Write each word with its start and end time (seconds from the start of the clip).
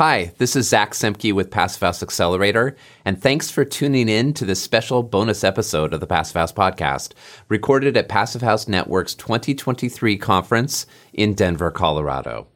Hi, 0.00 0.32
this 0.38 0.56
is 0.56 0.66
Zach 0.66 0.92
Semke 0.92 1.30
with 1.34 1.50
Passive 1.50 1.82
House 1.82 2.02
Accelerator, 2.02 2.74
and 3.04 3.20
thanks 3.20 3.50
for 3.50 3.66
tuning 3.66 4.08
in 4.08 4.32
to 4.32 4.46
this 4.46 4.62
special 4.62 5.02
bonus 5.02 5.44
episode 5.44 5.92
of 5.92 6.00
the 6.00 6.06
Passive 6.06 6.36
House 6.36 6.54
podcast, 6.54 7.12
recorded 7.50 7.98
at 7.98 8.08
Passive 8.08 8.40
House 8.40 8.66
Network's 8.66 9.14
2023 9.14 10.16
conference 10.16 10.86
in 11.12 11.34
Denver, 11.34 11.70
Colorado. 11.70 12.48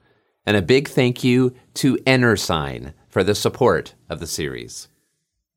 And 0.46 0.56
a 0.56 0.62
big 0.62 0.88
thank 0.88 1.22
you 1.22 1.54
to 1.74 1.96
EnerSign 2.06 2.94
for 3.10 3.22
the 3.22 3.34
support 3.34 3.92
of 4.08 4.20
the 4.20 4.26
series. 4.26 4.88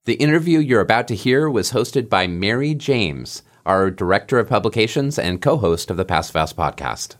The 0.03 0.15
interview 0.15 0.59
you're 0.59 0.81
about 0.81 1.07
to 1.07 1.15
hear 1.15 1.49
was 1.49 1.71
hosted 1.71 2.09
by 2.09 2.27
Mary 2.27 2.73
James, 2.75 3.43
our 3.65 3.89
Director 3.89 4.39
of 4.39 4.49
Publications 4.49 5.17
and 5.17 5.41
co 5.41 5.55
host 5.55 5.89
of 5.89 5.95
the 5.95 6.03
Passive 6.03 6.35
House 6.35 6.51
podcast. 6.51 7.15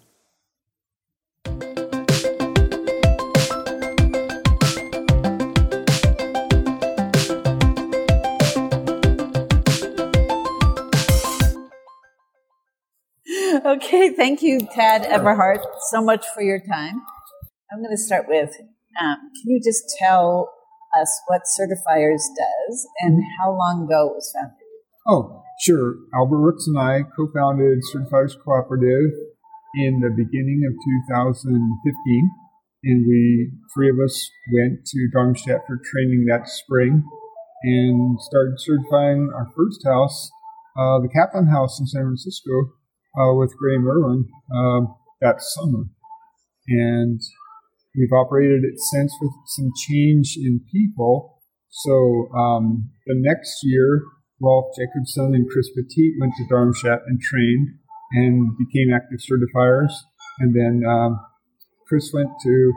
Okay, 13.67 14.15
thank 14.15 14.41
you, 14.41 14.61
Tad 14.61 15.03
Everhart, 15.03 15.59
so 15.89 16.01
much 16.01 16.25
for 16.33 16.41
your 16.41 16.57
time. 16.57 17.01
I'm 17.69 17.83
going 17.83 17.91
to 17.91 18.01
start 18.01 18.23
with 18.29 18.55
um, 18.97 19.17
can 19.19 19.43
you 19.43 19.59
just 19.61 19.83
tell 19.99 20.49
us 20.97 21.11
what 21.27 21.41
CertiPHIers 21.41 22.23
does 22.31 22.87
and 23.01 23.21
how 23.37 23.51
long 23.51 23.83
ago 23.83 24.07
it 24.07 24.15
was 24.15 24.31
founded? 24.33 24.55
Oh, 25.05 25.43
sure. 25.59 25.95
Albert 26.15 26.37
Rooks 26.37 26.65
and 26.67 26.79
I 26.79 27.01
co 27.13 27.27
founded 27.35 27.79
CertiPHIers 27.93 28.41
Cooperative 28.41 29.11
in 29.75 29.99
the 29.99 30.15
beginning 30.15 30.63
of 30.65 30.71
2015. 31.11 32.31
And 32.85 33.05
we, 33.05 33.51
three 33.75 33.89
of 33.89 33.97
us, 34.01 34.31
went 34.53 34.85
to 34.85 35.09
Darmstadt 35.11 35.67
for 35.67 35.77
training 35.83 36.25
that 36.29 36.47
spring 36.47 37.03
and 37.63 38.17
started 38.21 38.55
certifying 38.59 39.29
our 39.35 39.51
first 39.57 39.83
house, 39.85 40.31
uh, 40.79 41.01
the 41.01 41.09
Kaplan 41.13 41.47
House 41.47 41.81
in 41.81 41.87
San 41.87 42.03
Francisco, 42.03 42.76
uh, 43.17 43.33
with 43.33 43.57
Graham 43.57 43.87
Irwin 43.87 44.29
um, 44.55 44.95
that 45.21 45.41
summer. 45.41 45.85
And 46.67 47.19
we've 47.95 48.13
operated 48.13 48.63
it 48.63 48.79
since 48.91 49.11
with 49.21 49.31
some 49.47 49.71
change 49.87 50.37
in 50.37 50.61
people. 50.71 51.41
So 51.69 52.29
um, 52.35 52.89
the 53.05 53.15
next 53.17 53.59
year, 53.63 54.03
Rolf 54.41 54.65
Jacobson 54.77 55.33
and 55.33 55.49
Chris 55.49 55.69
Petit 55.71 56.15
went 56.19 56.33
to 56.37 56.47
Darmstadt 56.49 57.01
and 57.07 57.19
trained 57.19 57.69
and 58.11 58.55
became 58.57 58.93
active 58.93 59.19
certifiers. 59.19 59.91
And 60.39 60.55
then 60.55 60.87
um, 60.87 61.19
Chris 61.87 62.11
went 62.13 62.29
to 62.43 62.73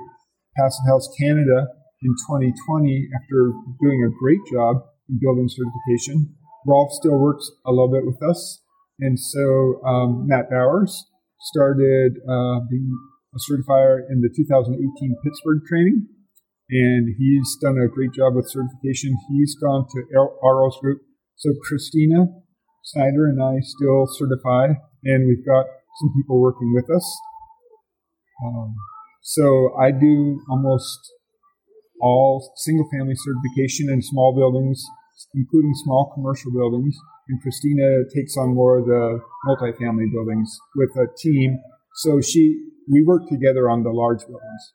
Passive 0.57 0.87
House 0.89 1.09
Canada 1.21 1.69
in 2.03 2.11
2020 2.29 3.09
after 3.15 3.53
doing 3.81 4.03
a 4.05 4.19
great 4.19 4.41
job 4.51 4.77
in 5.09 5.19
building 5.21 5.49
certification. 5.49 6.35
Rolf 6.67 6.93
still 6.93 7.19
works 7.19 7.51
a 7.67 7.71
little 7.71 7.91
bit 7.91 8.07
with 8.07 8.23
us. 8.23 8.63
And 9.01 9.19
so 9.19 9.81
um, 9.85 10.27
Matt 10.27 10.51
Bowers 10.51 11.07
started 11.41 12.19
uh, 12.29 12.61
being 12.71 12.91
a 13.35 13.39
certifier 13.51 14.01
in 14.11 14.21
the 14.21 14.29
2018 14.35 15.17
Pittsburgh 15.25 15.63
training, 15.67 16.07
and 16.69 17.15
he's 17.17 17.57
done 17.63 17.79
a 17.79 17.89
great 17.89 18.13
job 18.13 18.35
with 18.35 18.51
certification. 18.51 19.17
He's 19.31 19.57
gone 19.57 19.87
to 19.89 20.29
Aros 20.43 20.79
Group. 20.81 21.01
So 21.37 21.51
Christina 21.67 22.27
Snyder 22.85 23.27
and 23.27 23.43
I 23.43 23.61
still 23.61 24.07
certify, 24.07 24.75
and 25.05 25.27
we've 25.27 25.45
got 25.45 25.67
some 26.01 26.13
people 26.17 26.41
working 26.41 26.73
with 26.75 26.89
us. 26.91 27.21
Um, 28.45 28.75
so 29.23 29.77
I 29.79 29.91
do 29.91 30.41
almost 30.51 30.99
all 32.01 32.53
single 32.57 32.89
family 32.91 33.15
certification 33.15 33.91
in 33.93 34.01
small 34.01 34.35
buildings, 34.35 34.83
including 35.35 35.73
small 35.75 36.13
commercial 36.15 36.53
buildings 36.53 36.97
and 37.31 37.41
Christina 37.41 38.03
takes 38.15 38.37
on 38.37 38.55
more 38.55 38.79
of 38.79 38.87
the 38.87 39.21
multifamily 39.47 40.11
buildings 40.13 40.59
with 40.75 40.91
a 40.97 41.07
team. 41.17 41.59
So 41.95 42.21
she, 42.21 42.61
we 42.91 43.05
work 43.05 43.29
together 43.29 43.71
on 43.71 43.85
the 43.85 43.91
large 43.91 44.21
buildings. 44.21 44.73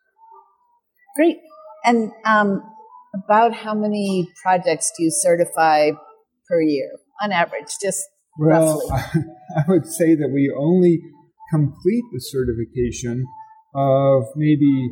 Great. 1.17 1.37
And 1.83 2.11
um, 2.25 2.63
about 3.13 3.53
how 3.53 3.73
many 3.73 4.29
projects 4.41 4.91
do 4.97 5.03
you 5.03 5.11
certify 5.11 5.91
per 6.47 6.61
year 6.61 6.91
on 7.21 7.31
average, 7.31 7.67
just 7.81 8.01
well, 8.39 8.81
roughly? 8.89 9.21
I 9.57 9.63
would 9.67 9.85
say 9.85 10.15
that 10.15 10.29
we 10.33 10.53
only 10.57 11.01
complete 11.51 12.03
the 12.13 12.21
certification 12.21 13.25
of 13.75 14.23
maybe 14.35 14.91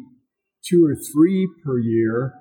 two 0.65 0.85
or 0.85 0.95
three 0.95 1.47
per 1.65 1.79
year. 1.79 2.33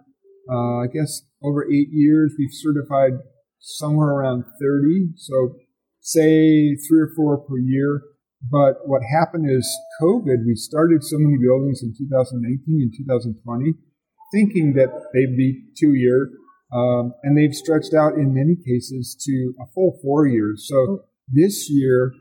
Uh, 0.51 0.81
I 0.81 0.87
guess 0.93 1.22
over 1.42 1.64
eight 1.64 1.88
years, 1.91 2.34
we've 2.38 2.53
certified 2.53 3.12
somewhere 3.58 4.08
around 4.08 4.44
30. 4.60 5.12
So 5.16 5.56
say 6.00 6.76
three 6.76 7.00
or 7.00 7.10
four 7.14 7.38
per 7.38 7.58
year. 7.58 8.03
But 8.50 8.88
what 8.88 9.03
happened 9.03 9.47
is 9.48 9.69
COVID, 10.00 10.44
we 10.47 10.56
started 10.56 11.04
so 11.04 11.16
many 11.19 11.36
buildings 11.38 11.80
in 11.82 11.94
2019 11.97 12.80
and 12.80 12.92
2020 12.97 13.75
thinking 14.32 14.72
that 14.72 14.88
they'd 15.12 15.36
be 15.36 15.62
two 15.78 15.94
year. 15.94 16.30
Um, 16.72 17.12
and 17.22 17.36
they've 17.36 17.54
stretched 17.54 17.92
out 17.92 18.14
in 18.14 18.32
many 18.32 18.56
cases 18.56 19.14
to 19.26 19.54
a 19.60 19.66
full 19.74 19.98
four 20.03 20.26
years. 20.26 20.66
So 20.69 21.04
this 21.28 21.69
year, 21.70 22.12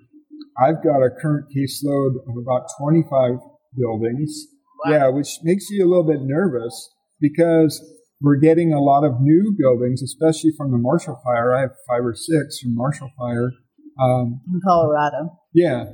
I've 0.59 0.83
got 0.83 1.01
a 1.01 1.09
current 1.09 1.45
caseload 1.55 2.15
of 2.27 2.35
about 2.38 2.67
25 2.77 3.39
buildings. 3.77 4.47
Wow. 4.85 4.91
Yeah, 4.91 5.07
which 5.07 5.39
makes 5.43 5.69
you 5.69 5.85
a 5.85 5.88
little 5.88 6.03
bit 6.03 6.19
nervous 6.21 6.89
because 7.21 7.81
we're 8.21 8.37
getting 8.37 8.71
a 8.71 8.79
lot 8.79 9.03
of 9.03 9.19
new 9.19 9.55
buildings, 9.57 10.01
especially 10.01 10.51
from 10.55 10.71
the 10.71 10.77
Marshall 10.77 11.19
Fire. 11.23 11.55
I 11.55 11.61
have 11.61 11.71
five 11.89 12.05
or 12.05 12.13
six 12.13 12.59
from 12.59 12.75
Marshall 12.75 13.09
Fire. 13.17 13.51
Um, 13.99 14.41
in 14.47 14.61
Colorado. 14.63 15.37
Yeah. 15.53 15.85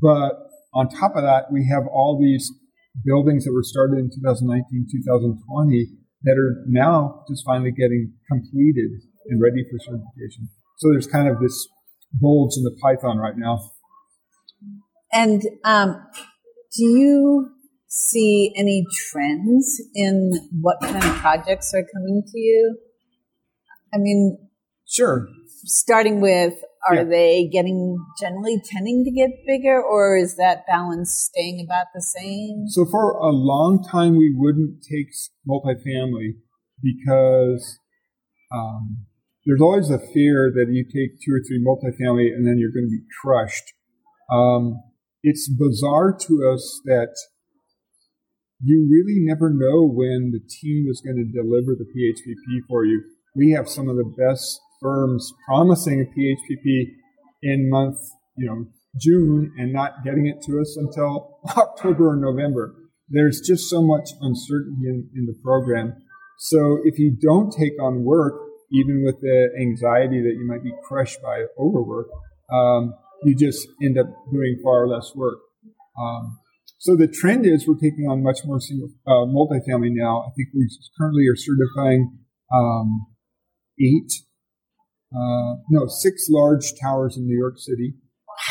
But 0.00 0.32
on 0.74 0.88
top 0.88 1.12
of 1.16 1.22
that, 1.22 1.52
we 1.52 1.68
have 1.70 1.84
all 1.86 2.18
these 2.20 2.50
buildings 3.04 3.44
that 3.44 3.52
were 3.52 3.62
started 3.62 3.98
in 3.98 4.10
2019, 4.10 4.86
2020 4.90 5.86
that 6.24 6.36
are 6.36 6.64
now 6.66 7.24
just 7.28 7.44
finally 7.44 7.70
getting 7.70 8.12
completed 8.30 8.90
and 9.28 9.40
ready 9.40 9.62
for 9.70 9.78
certification. 9.78 10.48
So 10.78 10.90
there's 10.90 11.06
kind 11.06 11.28
of 11.28 11.40
this 11.40 11.68
bulge 12.12 12.56
in 12.56 12.64
the 12.64 12.76
python 12.82 13.18
right 13.18 13.36
now. 13.36 13.60
And 15.12 15.42
um, 15.64 16.02
do 16.76 16.84
you 16.84 17.50
see 17.88 18.52
any 18.56 18.84
trends 19.10 19.80
in 19.94 20.32
what 20.60 20.78
kind 20.80 20.96
of 20.96 21.02
projects 21.16 21.72
are 21.74 21.84
coming 21.94 22.22
to 22.26 22.38
you? 22.38 22.78
I 23.94 23.98
mean, 23.98 24.38
sure. 24.86 25.28
Starting 25.64 26.20
with, 26.20 26.54
are 26.88 26.96
yeah. 26.96 27.04
they 27.04 27.48
getting 27.52 27.96
generally 28.20 28.60
tending 28.64 29.04
to 29.04 29.10
get 29.10 29.30
bigger, 29.46 29.82
or 29.82 30.16
is 30.16 30.36
that 30.36 30.66
balance 30.66 31.12
staying 31.12 31.64
about 31.64 31.86
the 31.94 32.02
same? 32.02 32.68
So 32.68 32.84
for 32.84 33.12
a 33.12 33.30
long 33.30 33.82
time, 33.82 34.16
we 34.16 34.32
wouldn't 34.34 34.82
take 34.82 35.08
multifamily 35.48 36.36
because 36.82 37.78
um, 38.54 39.06
there's 39.44 39.60
always 39.60 39.90
a 39.90 39.98
fear 39.98 40.52
that 40.54 40.66
you 40.70 40.84
take 40.84 41.20
two 41.20 41.32
or 41.32 41.40
three 41.46 41.64
multifamily 41.64 42.34
and 42.34 42.46
then 42.46 42.58
you're 42.58 42.72
going 42.72 42.86
to 42.86 42.90
be 42.90 43.04
crushed. 43.22 43.72
Um, 44.30 44.82
it's 45.22 45.48
bizarre 45.48 46.16
to 46.16 46.52
us 46.52 46.80
that 46.84 47.14
you 48.66 48.88
really 48.90 49.20
never 49.20 49.48
know 49.50 49.86
when 49.86 50.32
the 50.32 50.40
team 50.40 50.86
is 50.90 51.00
going 51.00 51.16
to 51.16 51.24
deliver 51.24 51.76
the 51.76 51.86
PHPP 51.86 52.66
for 52.68 52.84
you. 52.84 53.00
We 53.36 53.52
have 53.52 53.68
some 53.68 53.88
of 53.88 53.96
the 53.96 54.12
best 54.18 54.60
firms 54.82 55.32
promising 55.46 56.00
a 56.00 56.04
PHPP 56.04 56.86
in 57.42 57.70
month, 57.70 57.98
you 58.36 58.46
know, 58.46 58.66
June 59.00 59.52
and 59.56 59.72
not 59.72 60.02
getting 60.04 60.26
it 60.26 60.42
to 60.46 60.60
us 60.60 60.76
until 60.76 61.38
October 61.56 62.10
or 62.10 62.16
November. 62.16 62.74
There's 63.08 63.40
just 63.40 63.70
so 63.70 63.82
much 63.82 64.10
uncertainty 64.20 64.88
in, 64.88 65.10
in 65.14 65.26
the 65.26 65.36
program. 65.44 65.94
So 66.38 66.80
if 66.82 66.98
you 66.98 67.16
don't 67.20 67.52
take 67.52 67.80
on 67.80 68.04
work, 68.04 68.34
even 68.72 69.04
with 69.04 69.20
the 69.20 69.50
anxiety 69.60 70.20
that 70.22 70.34
you 70.36 70.44
might 70.44 70.64
be 70.64 70.72
crushed 70.82 71.22
by 71.22 71.44
overwork, 71.56 72.08
um, 72.52 72.94
you 73.22 73.36
just 73.36 73.68
end 73.80 73.96
up 73.96 74.06
doing 74.32 74.58
far 74.64 74.88
less 74.88 75.12
work. 75.14 75.38
Um, 75.96 76.38
so 76.78 76.96
the 76.96 77.08
trend 77.08 77.46
is 77.46 77.66
we're 77.66 77.74
taking 77.74 78.06
on 78.08 78.22
much 78.22 78.40
more 78.44 78.60
single 78.60 78.88
uh, 79.06 79.24
multifamily 79.26 79.90
now. 79.92 80.20
I 80.20 80.30
think 80.36 80.48
we 80.54 80.68
currently 80.98 81.24
are 81.28 81.36
certifying 81.36 82.18
um, 82.54 83.06
eight, 83.80 84.12
uh, 85.12 85.56
no, 85.70 85.86
six 85.86 86.26
large 86.30 86.72
towers 86.80 87.16
in 87.16 87.26
New 87.26 87.38
York 87.38 87.58
City, 87.58 87.94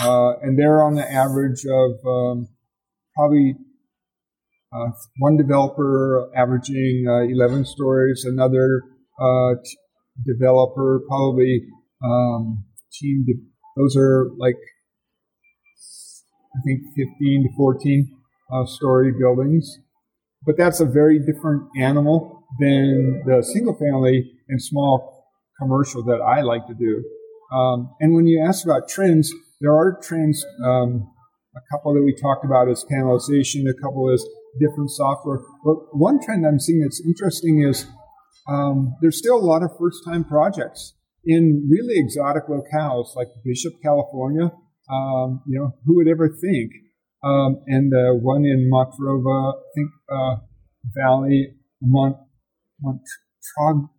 uh, 0.01 0.33
and 0.41 0.57
they're 0.57 0.83
on 0.83 0.95
the 0.95 1.09
average 1.09 1.65
of 1.69 1.91
um, 2.05 2.47
probably 3.15 3.55
uh, 4.73 4.89
one 5.19 5.37
developer 5.37 6.29
averaging 6.35 7.05
uh, 7.07 7.21
11 7.21 7.65
stories, 7.65 8.25
another 8.25 8.81
uh, 9.21 9.53
t- 9.63 9.77
developer 10.25 11.01
probably 11.07 11.61
um, 12.03 12.65
team. 12.91 13.23
De- 13.25 13.41
those 13.77 13.95
are 13.95 14.31
like 14.37 14.57
I 16.55 16.61
think 16.65 16.81
15 16.95 17.43
to 17.43 17.55
14 17.57 18.17
uh, 18.53 18.65
story 18.65 19.11
buildings. 19.11 19.79
But 20.45 20.57
that's 20.57 20.79
a 20.79 20.85
very 20.85 21.19
different 21.19 21.63
animal 21.77 22.43
than 22.59 23.23
the 23.25 23.43
single 23.43 23.75
family 23.75 24.31
and 24.47 24.61
small 24.61 25.25
commercial 25.59 26.03
that 26.03 26.21
I 26.21 26.41
like 26.41 26.67
to 26.67 26.73
do. 26.73 27.03
Um, 27.55 27.95
and 27.99 28.13
when 28.13 28.27
you 28.27 28.43
ask 28.45 28.63
about 28.63 28.87
trends, 28.87 29.31
there 29.61 29.73
are 29.73 29.99
trends. 30.01 30.45
Um, 30.63 31.11
a 31.55 31.61
couple 31.71 31.93
that 31.93 32.03
we 32.03 32.13
talked 32.13 32.45
about 32.45 32.69
is 32.69 32.85
panelization. 32.91 33.69
A 33.69 33.73
couple 33.81 34.09
is 34.13 34.27
different 34.59 34.91
software. 34.91 35.39
But 35.63 35.97
one 35.97 36.23
trend 36.23 36.45
I'm 36.45 36.59
seeing 36.59 36.81
that's 36.81 37.01
interesting 37.05 37.63
is 37.67 37.87
um, 38.47 38.95
there's 39.01 39.17
still 39.17 39.37
a 39.37 39.45
lot 39.45 39.63
of 39.63 39.71
first-time 39.79 40.25
projects 40.25 40.93
in 41.25 41.67
really 41.69 41.97
exotic 41.97 42.43
locales 42.47 43.15
like 43.15 43.27
Bishop, 43.43 43.73
California. 43.81 44.51
Um, 44.89 45.41
you 45.47 45.59
know, 45.59 45.75
who 45.85 45.95
would 45.97 46.07
ever 46.07 46.29
think? 46.29 46.71
Um, 47.23 47.63
and 47.67 47.91
the 47.91 48.17
one 48.21 48.45
in 48.45 48.69
Montrova, 48.71 49.53
I 49.53 49.61
think 49.73 49.89
uh, 50.09 50.35
Valley, 50.95 51.55
Mont, 51.81 52.17
Montrogna, 52.83 53.89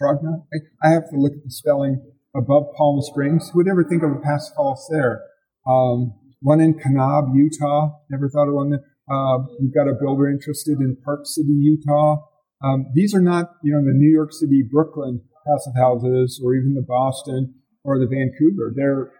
Trogna. 0.00 0.44
I, 0.52 0.88
I 0.88 0.90
have 0.92 1.08
to 1.10 1.16
look 1.16 1.32
at 1.32 1.44
the 1.44 1.50
spelling 1.50 2.02
above 2.36 2.64
Palm 2.76 3.00
Springs. 3.00 3.50
Who 3.50 3.58
would 3.58 3.68
ever 3.68 3.84
think 3.84 4.02
of 4.02 4.10
a 4.10 4.20
Passive 4.20 4.56
House 4.56 4.86
there? 4.90 5.22
Um, 5.66 6.14
one 6.40 6.60
in 6.60 6.74
Kanab, 6.74 7.34
Utah. 7.34 7.98
Never 8.10 8.28
thought 8.28 8.48
of 8.48 8.54
one. 8.54 8.74
Uh, 9.10 9.38
we've 9.60 9.74
got 9.74 9.88
a 9.88 9.94
builder 9.98 10.28
interested 10.28 10.78
in 10.78 10.96
Park 11.04 11.20
City, 11.24 11.52
Utah. 11.52 12.26
Um, 12.62 12.86
these 12.94 13.14
are 13.14 13.20
not, 13.20 13.52
you 13.62 13.72
know, 13.72 13.80
the 13.80 13.96
New 13.96 14.10
York 14.12 14.32
City, 14.32 14.62
Brooklyn 14.62 15.22
passive 15.46 15.72
houses, 15.76 16.40
or 16.44 16.54
even 16.54 16.74
the 16.74 16.84
Boston 16.86 17.54
or 17.82 17.98
the 17.98 18.06
Vancouver. 18.06 18.72
They're 18.74 19.12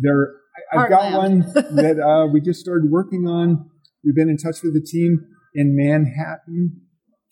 they're. 0.00 0.32
I've 0.72 0.88
got 0.88 1.12
one 1.12 1.40
that 1.40 2.00
uh, 2.00 2.26
we 2.32 2.40
just 2.40 2.60
started 2.60 2.90
working 2.90 3.26
on. 3.26 3.70
We've 4.04 4.14
been 4.14 4.28
in 4.28 4.38
touch 4.38 4.62
with 4.62 4.72
the 4.72 4.80
team 4.80 5.18
in 5.54 5.76
Manhattan, 5.76 6.82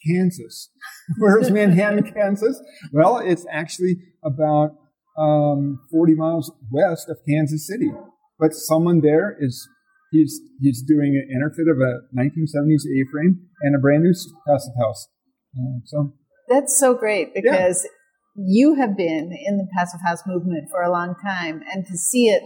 Kansas. 0.06 0.70
Where's 1.18 1.50
Manhattan, 1.50 2.12
Kansas? 2.14 2.60
Well, 2.92 3.18
it's 3.18 3.46
actually 3.50 3.96
about 4.24 4.76
um, 5.18 5.80
40 5.90 6.14
miles 6.14 6.52
west 6.70 7.08
of 7.08 7.18
Kansas 7.28 7.66
City. 7.66 7.90
But 8.38 8.52
someone 8.52 9.00
there 9.00 9.36
is 9.38 9.68
he's 10.10 10.40
he's 10.60 10.82
doing 10.82 11.14
an 11.14 11.40
EnerPhit 11.40 11.70
of 11.70 11.78
a 11.80 12.00
1970s 12.16 12.82
A-frame 12.84 13.46
and 13.62 13.76
a 13.76 13.78
brand 13.78 14.02
new 14.02 14.12
passive 14.46 14.74
house. 14.78 15.08
Uh, 15.56 15.80
so 15.84 16.12
that's 16.48 16.78
so 16.78 16.94
great 16.94 17.34
because. 17.34 17.86
You 18.34 18.74
have 18.74 18.96
been 18.96 19.36
in 19.46 19.58
the 19.58 19.66
passive 19.76 20.00
house 20.04 20.22
movement 20.26 20.68
for 20.70 20.82
a 20.82 20.90
long 20.90 21.14
time, 21.22 21.62
and 21.72 21.86
to 21.86 21.96
see 21.96 22.28
it 22.28 22.42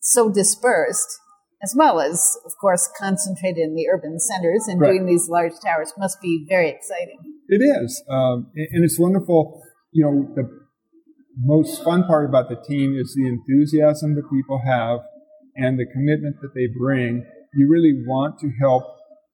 so 0.00 0.30
dispersed 0.30 1.20
as 1.62 1.74
well 1.76 2.00
as, 2.00 2.36
of 2.44 2.52
course, 2.60 2.88
concentrated 2.98 3.58
in 3.58 3.74
the 3.74 3.88
urban 3.88 4.20
centers 4.20 4.66
and 4.68 4.80
right. 4.80 4.90
doing 4.90 5.06
these 5.06 5.28
large 5.28 5.54
towers 5.64 5.92
must 5.96 6.20
be 6.20 6.44
very 6.48 6.68
exciting. 6.68 7.18
It 7.48 7.62
is, 7.62 8.02
um, 8.10 8.50
and 8.54 8.84
it's 8.84 8.98
wonderful. 8.98 9.62
You 9.92 10.04
know, 10.04 10.34
the 10.34 10.66
most 11.42 11.82
fun 11.82 12.04
part 12.04 12.28
about 12.28 12.48
the 12.48 12.56
team 12.56 12.96
is 12.98 13.14
the 13.14 13.26
enthusiasm 13.26 14.14
that 14.16 14.30
people 14.30 14.60
have 14.66 15.00
and 15.56 15.78
the 15.78 15.86
commitment 15.86 16.36
that 16.42 16.52
they 16.54 16.66
bring. 16.78 17.24
You 17.54 17.68
really 17.70 18.02
want 18.06 18.38
to 18.40 18.50
help, 18.60 18.84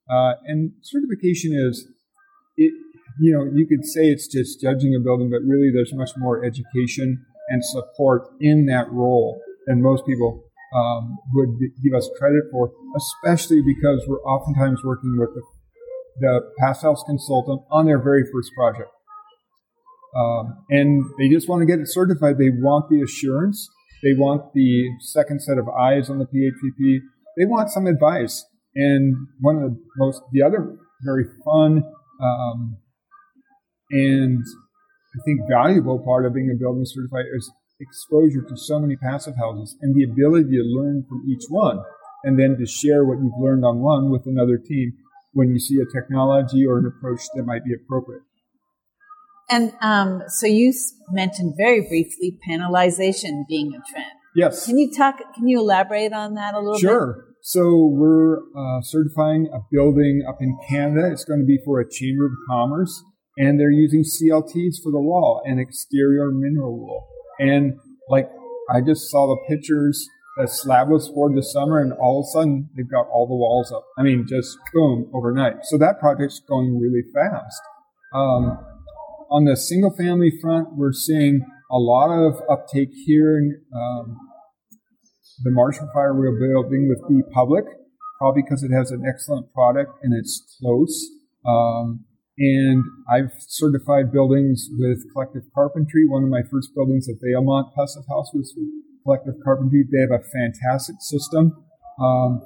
uh, 0.08 0.34
and 0.44 0.72
certification 0.82 1.52
is 1.54 1.88
it. 2.56 2.72
You 3.20 3.37
know, 3.37 3.44
you 3.55 3.67
could 3.67 3.85
say 3.85 4.06
it's 4.06 4.26
just 4.26 4.61
judging 4.61 4.94
a 4.94 5.03
building, 5.03 5.31
but 5.31 5.43
really 5.47 5.70
there's 5.75 5.93
much 5.94 6.11
more 6.17 6.44
education 6.44 7.25
and 7.49 7.64
support 7.64 8.23
in 8.41 8.67
that 8.67 8.91
role 8.91 9.41
than 9.67 9.82
most 9.82 10.06
people 10.06 10.44
um, 10.75 11.19
would 11.35 11.59
give 11.85 11.94
us 11.94 12.09
credit 12.19 12.44
for, 12.50 12.73
especially 12.97 13.61
because 13.62 14.05
we're 14.09 14.23
oftentimes 14.23 14.81
working 14.85 15.17
with 15.19 15.31
the, 15.35 15.43
the 16.20 16.41
Passive 16.59 16.82
House 16.82 17.03
consultant 17.06 17.62
on 17.70 17.87
their 17.87 18.03
very 18.03 18.25
first 18.32 18.50
project. 18.56 18.88
Um, 20.17 20.64
and 20.70 21.05
they 21.19 21.29
just 21.29 21.49
want 21.49 21.61
to 21.61 21.67
get 21.67 21.79
it 21.79 21.88
certified. 21.88 22.38
They 22.38 22.50
want 22.50 22.88
the 22.91 23.03
assurance. 23.03 23.69
They 24.03 24.14
want 24.17 24.53
the 24.55 24.91
second 25.00 25.43
set 25.43 25.59
of 25.59 25.69
eyes 25.69 26.11
on 26.11 26.19
the 26.19 26.26
PHPP. 26.26 26.99
They 27.38 27.47
want 27.47 27.70
some 27.70 27.87
advice. 27.87 28.44
And 28.75 29.14
one 29.41 29.56
of 29.56 29.62
the 29.62 29.79
most, 29.97 30.23
the 30.32 30.43
other 30.43 30.76
very 31.03 31.25
fun 31.44 31.85
um, 32.23 32.76
and 33.92 34.42
I 35.14 35.18
think 35.24 35.40
valuable 35.48 35.98
part 36.00 36.26
of 36.26 36.34
being 36.34 36.50
a 36.50 36.58
building 36.58 36.84
certified 36.84 37.26
is 37.36 37.52
exposure 37.80 38.42
to 38.48 38.56
so 38.56 38.78
many 38.78 38.96
passive 38.96 39.34
houses 39.36 39.76
and 39.82 39.94
the 39.94 40.04
ability 40.04 40.50
to 40.50 40.64
learn 40.64 41.04
from 41.08 41.22
each 41.28 41.44
one 41.48 41.80
and 42.24 42.38
then 42.38 42.56
to 42.58 42.66
share 42.66 43.04
what 43.04 43.18
you've 43.18 43.38
learned 43.38 43.64
on 43.64 43.80
one 43.80 44.10
with 44.10 44.22
another 44.26 44.56
team 44.56 44.92
when 45.32 45.50
you 45.50 45.58
see 45.58 45.78
a 45.78 46.00
technology 46.00 46.64
or 46.66 46.78
an 46.78 46.86
approach 46.86 47.20
that 47.34 47.44
might 47.44 47.64
be 47.64 47.72
appropriate. 47.74 48.22
And 49.50 49.72
um, 49.82 50.22
so 50.28 50.46
you 50.46 50.72
mentioned 51.10 51.54
very 51.56 51.86
briefly 51.86 52.38
panelization 52.48 53.46
being 53.48 53.74
a 53.74 53.90
trend. 53.90 54.12
Yes. 54.34 54.64
Can 54.64 54.78
you 54.78 54.90
talk? 54.90 55.18
Can 55.34 55.46
you 55.46 55.60
elaborate 55.60 56.12
on 56.12 56.34
that 56.34 56.54
a 56.54 56.58
little 56.58 56.78
sure. 56.78 56.88
bit? 56.88 56.94
Sure. 56.94 57.24
So 57.42 57.86
we're 57.92 58.38
uh, 58.56 58.80
certifying 58.82 59.48
a 59.52 59.58
building 59.70 60.22
up 60.28 60.38
in 60.40 60.56
Canada. 60.70 61.10
It's 61.10 61.24
going 61.24 61.40
to 61.40 61.46
be 61.46 61.58
for 61.64 61.80
a 61.80 61.90
chamber 61.90 62.26
of 62.26 62.32
commerce, 62.48 63.02
and 63.37 63.58
they're 63.58 63.70
using 63.70 64.02
CLTs 64.02 64.82
for 64.82 64.93
the 64.93 65.00
wall 65.00 65.43
and 65.44 65.58
exterior 65.61 66.31
mineral 66.31 66.79
wool. 66.79 67.06
And 67.38 67.75
like 68.08 68.31
I 68.70 68.81
just 68.81 69.11
saw 69.11 69.26
the 69.26 69.55
pictures. 69.55 70.08
The 70.38 70.46
slab 70.49 70.88
was 70.88 71.11
poured 71.11 71.37
this 71.37 71.52
summer, 71.52 71.79
and 71.79 71.93
all 71.93 72.20
of 72.20 72.25
a 72.25 72.32
sudden 72.32 72.70
they've 72.75 72.90
got 72.90 73.06
all 73.12 73.26
the 73.26 73.34
walls 73.34 73.70
up. 73.70 73.84
I 73.99 74.02
mean, 74.02 74.25
just 74.26 74.56
boom 74.73 75.11
overnight. 75.12 75.64
So 75.64 75.76
that 75.79 76.00
project's 76.00 76.40
going 76.49 76.81
really 76.81 77.02
fast. 77.12 77.61
Um, 78.14 78.58
on 79.31 79.44
the 79.44 79.56
single 79.56 79.94
family 79.94 80.32
front, 80.40 80.69
we're 80.75 80.93
seeing 80.93 81.44
a 81.70 81.78
lot 81.78 82.11
of 82.11 82.40
uptake 82.49 82.90
here 83.06 83.37
in 83.38 83.61
um, 83.75 84.17
the 85.43 85.50
Marshall 85.50 85.88
Fire 85.93 86.14
we're 86.14 86.38
building 86.38 86.88
with 86.88 87.06
B 87.08 87.23
Public, 87.32 87.64
probably 88.19 88.43
because 88.43 88.62
it 88.62 88.73
has 88.73 88.90
an 88.90 89.05
excellent 89.06 89.52
product 89.52 89.93
and 90.02 90.14
it's 90.19 90.58
close. 90.61 91.11
Um, 91.46 92.05
and 92.38 92.84
I've 93.12 93.32
certified 93.46 94.12
buildings 94.12 94.69
with 94.79 95.05
Collective 95.12 95.43
Carpentry. 95.55 96.06
One 96.08 96.25
of 96.25 96.31
my 96.31 96.43
first 96.50 96.70
buildings 96.75 97.08
at 97.08 97.17
Valemont 97.20 97.75
Passive 97.76 98.05
House 98.08 98.31
was 98.32 98.55
Collective 99.05 99.34
Carpentry. 99.44 99.84
They 99.90 100.00
have 100.00 100.20
a 100.20 100.25
fantastic 100.25 100.96
system. 101.00 101.52
Um, 102.00 102.40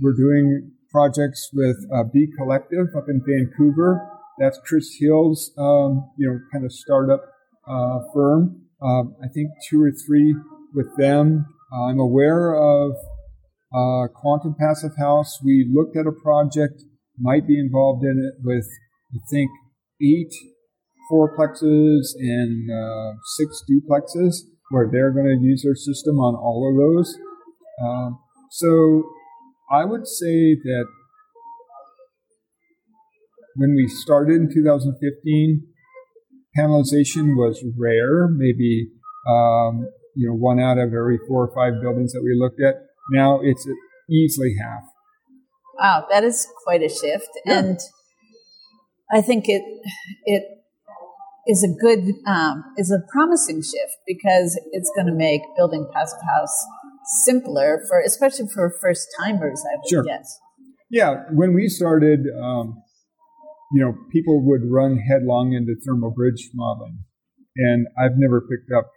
we're 0.00 0.14
doing 0.14 0.72
projects 0.90 1.50
with 1.52 1.76
uh, 1.94 2.04
B 2.12 2.26
Collective 2.36 2.88
up 2.96 3.04
in 3.08 3.22
Vancouver. 3.26 4.08
That's 4.38 4.58
Chris 4.64 4.96
Hill's, 4.98 5.52
um, 5.58 6.10
you 6.16 6.28
know, 6.28 6.38
kind 6.52 6.64
of 6.64 6.72
startup 6.72 7.22
uh, 7.68 7.98
firm. 8.14 8.62
Um, 8.80 9.16
I 9.22 9.28
think 9.28 9.50
two 9.68 9.82
or 9.82 9.90
three 9.90 10.34
with 10.74 10.96
them. 10.96 11.46
I'm 11.72 11.98
aware 11.98 12.54
of 12.54 12.92
uh, 13.74 14.08
Quantum 14.14 14.54
Passive 14.58 14.96
House. 14.98 15.40
We 15.44 15.68
looked 15.72 15.96
at 15.96 16.06
a 16.06 16.12
project, 16.12 16.82
might 17.18 17.46
be 17.46 17.58
involved 17.58 18.04
in 18.04 18.18
it 18.18 18.42
with 18.42 18.66
I 19.14 19.18
think, 19.30 19.50
eight 20.02 20.32
fourplexes 21.10 22.12
and 22.18 22.70
uh, 22.70 23.16
six 23.36 23.62
duplexes 23.68 24.44
where 24.70 24.88
they're 24.90 25.12
going 25.12 25.26
to 25.26 25.44
use 25.44 25.62
their 25.64 25.74
system 25.74 26.18
on 26.18 26.34
all 26.34 26.68
of 26.68 26.76
those. 26.76 27.16
Um, 27.82 28.18
so 28.50 29.04
I 29.70 29.84
would 29.84 30.06
say 30.06 30.54
that 30.54 30.86
when 33.56 33.74
we 33.74 33.88
started 33.88 34.36
in 34.36 34.52
2015, 34.52 35.66
panelization 36.56 37.36
was 37.36 37.64
rare, 37.76 38.28
maybe 38.28 38.88
um, 39.28 39.88
you 40.14 40.28
know 40.28 40.34
one 40.34 40.60
out 40.60 40.78
of 40.78 40.88
every 40.88 41.18
four 41.28 41.46
or 41.46 41.54
five 41.54 41.80
buildings 41.82 42.12
that 42.12 42.22
we 42.22 42.36
looked 42.38 42.60
at. 42.60 42.76
Now 43.10 43.40
it's 43.42 43.66
easily 44.10 44.54
half. 44.60 44.82
Wow, 45.78 46.06
that 46.10 46.24
is 46.24 46.46
quite 46.64 46.82
a 46.82 46.88
shift. 46.88 47.28
Yeah. 47.44 47.58
And 47.58 47.78
I 49.10 49.22
think 49.22 49.44
it 49.48 49.62
it 50.24 50.44
is 51.46 51.64
a 51.64 51.68
good 51.68 52.14
um, 52.26 52.62
is 52.76 52.90
a 52.90 53.00
promising 53.10 53.62
shift 53.62 53.96
because 54.06 54.60
it's 54.72 54.90
going 54.94 55.06
to 55.06 55.14
make 55.14 55.40
building 55.56 55.88
passive 55.92 56.20
house 56.36 56.66
simpler 57.24 57.82
for 57.88 58.00
especially 58.00 58.46
for 58.52 58.74
first 58.80 59.08
timers. 59.18 59.64
I 59.64 59.78
would 59.78 59.88
sure. 59.88 60.04
guess. 60.04 60.38
Yeah, 60.90 61.24
when 61.32 61.54
we 61.54 61.68
started, 61.68 62.20
um, 62.40 62.82
you 63.72 63.84
know, 63.84 63.94
people 64.10 64.44
would 64.46 64.62
run 64.64 64.98
headlong 64.98 65.52
into 65.52 65.74
thermal 65.84 66.10
bridge 66.10 66.50
modeling, 66.54 67.04
and 67.56 67.86
I've 67.98 68.16
never 68.16 68.40
picked 68.40 68.70
up 68.76 68.90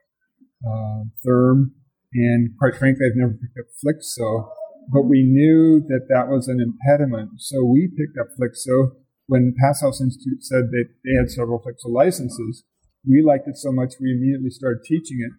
uh, 0.66 1.04
therm, 1.26 1.72
and 2.14 2.50
quite 2.60 2.76
frankly, 2.76 3.06
I've 3.06 3.18
never 3.18 3.34
picked 3.34 3.58
up 3.60 3.66
Flixo. 3.84 4.50
But 4.92 5.04
we 5.04 5.24
knew 5.24 5.80
that 5.88 6.08
that 6.10 6.28
was 6.28 6.48
an 6.48 6.60
impediment, 6.60 7.30
so 7.38 7.64
we 7.64 7.88
picked 7.96 8.18
up 8.20 8.28
Flixo 8.36 9.01
when 9.32 9.56
Pass 9.56 9.80
House 9.80 10.02
Institute 10.02 10.44
said 10.44 10.76
that 10.76 10.92
they 11.08 11.16
had 11.16 11.32
several 11.32 11.64
Flixo 11.64 11.88
licenses, 11.88 12.66
we 13.08 13.24
liked 13.24 13.48
it 13.48 13.56
so 13.56 13.72
much 13.72 13.96
we 13.96 14.12
immediately 14.12 14.50
started 14.50 14.84
teaching 14.84 15.24
it. 15.24 15.32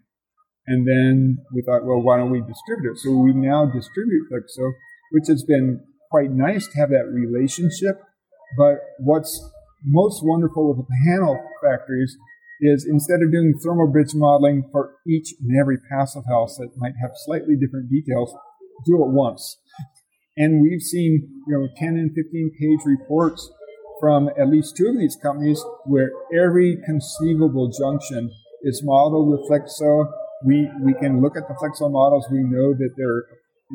And 0.67 0.89
then 0.89 1.45
we 1.53 1.61
thought, 1.61 1.85
well, 1.85 2.01
why 2.01 2.17
don't 2.17 2.31
we 2.31 2.41
distribute 2.41 2.93
it? 2.93 2.99
So 3.05 3.13
we 3.13 3.35
now 3.35 3.67
distribute 3.67 4.33
Flixo, 4.33 4.73
which 5.11 5.29
has 5.29 5.45
been 5.45 5.85
quite 6.11 6.31
nice 6.31 6.67
to 6.69 6.81
have 6.81 6.89
that 6.89 7.05
relationship 7.13 8.01
But 8.57 8.81
what's 8.99 9.37
most 9.85 10.25
wonderful 10.25 10.69
with 10.69 10.79
the 10.79 10.89
panel 11.05 11.39
factories 11.63 12.17
is 12.63 12.87
instead 12.89 13.21
of 13.21 13.31
doing 13.31 13.53
thermal 13.63 13.93
bridge 13.93 14.15
modeling 14.15 14.71
for 14.73 14.95
each 15.07 15.35
and 15.39 15.61
every 15.61 15.77
passive 15.91 16.25
house 16.29 16.57
that 16.57 16.71
might 16.79 16.95
have 17.03 17.11
slightly 17.27 17.57
different 17.61 17.91
details, 17.91 18.33
do 18.87 19.05
it 19.05 19.13
once. 19.13 19.59
And 20.39 20.63
we've 20.63 20.81
seen, 20.81 21.29
you 21.47 21.59
know, 21.59 21.69
10 21.77 21.89
and 21.89 22.15
15 22.15 22.53
page 22.59 22.81
reports 22.87 23.51
from 24.02 24.28
at 24.30 24.49
least 24.49 24.76
two 24.76 24.88
of 24.88 24.99
these 24.99 25.16
companies 25.23 25.64
where 25.85 26.11
every 26.35 26.76
conceivable 26.85 27.71
junction 27.71 28.32
is 28.64 28.82
modeled 28.85 29.30
with 29.30 29.49
Flixo. 29.49 30.11
We, 30.44 30.68
we 30.82 30.92
can 30.94 31.23
look 31.23 31.37
at 31.37 31.44
the 31.47 31.54
Flixo 31.54 31.88
models. 31.88 32.26
We 32.28 32.40
know 32.40 32.75
that 32.75 32.90
they're, 32.97 33.23